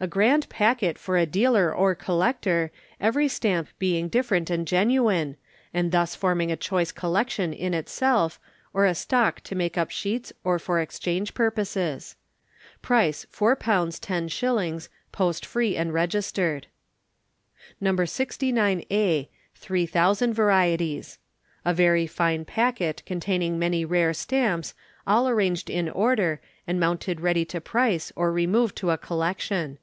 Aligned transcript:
A 0.00 0.06
grand 0.06 0.48
packet 0.48 0.96
for 0.96 1.16
a 1.16 1.26
dealer 1.26 1.74
or 1.74 1.92
collector, 1.96 2.70
every 3.00 3.26
Stamp 3.26 3.66
being 3.80 4.06
different 4.06 4.48
and 4.48 4.64
genuine, 4.64 5.36
and 5.74 5.90
thus 5.90 6.14
forming 6.14 6.52
a 6.52 6.56
choice 6.56 6.92
collection 6.92 7.52
in 7.52 7.74
itself 7.74 8.38
or 8.72 8.86
a 8.86 8.94
stock 8.94 9.40
to 9.40 9.56
make 9.56 9.76
up 9.76 9.90
sheets 9.90 10.32
or 10.44 10.60
for 10.60 10.78
exchange 10.78 11.34
purposes. 11.34 12.14
Price 12.80 13.26
£4 13.32 13.56
10s., 13.58 14.88
post 15.10 15.44
free 15.44 15.76
and 15.76 15.92
registered. 15.92 16.68
No. 17.80 17.92
69A, 17.94 19.28
3,000 19.56 20.32
VARIETIES. 20.32 21.18
A 21.64 21.74
very 21.74 22.06
fine 22.06 22.44
packet, 22.44 23.02
containing 23.04 23.58
many 23.58 23.84
rare 23.84 24.14
stamps, 24.14 24.74
all 25.08 25.28
arranged 25.28 25.68
in 25.68 25.88
order, 25.88 26.40
and 26.68 26.78
mounted 26.78 27.20
ready 27.20 27.44
to 27.46 27.60
price 27.60 28.12
or 28.14 28.30
remove 28.32 28.76
to 28.76 28.90
a 28.90 28.96
collection. 28.96 29.76